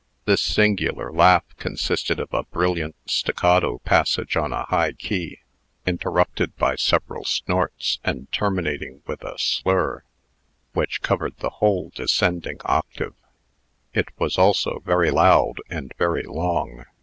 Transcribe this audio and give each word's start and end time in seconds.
This 0.25 0.41
singular 0.41 1.11
laugh 1.13 1.43
consisted 1.57 2.19
of 2.19 2.33
a 2.33 2.45
brilliant 2.45 2.95
stacatto 3.05 3.83
passage 3.83 4.35
on 4.35 4.51
a 4.51 4.63
high 4.65 4.93
key, 4.93 5.41
interrupted 5.85 6.55
by 6.55 6.73
occasional 6.73 7.23
snorts, 7.23 7.99
and 8.03 8.27
terminating 8.31 9.03
with 9.05 9.21
a 9.23 9.37
slur 9.37 10.03
which 10.73 11.03
covered 11.03 11.37
the 11.37 11.51
whole 11.51 11.91
descending 11.93 12.57
octave. 12.65 13.13
It 13.93 14.07
was 14.19 14.39
also 14.39 14.79
very 14.83 15.11
loud 15.11 15.61
and 15.69 15.91
very 15.99 16.23
long. 16.23 16.83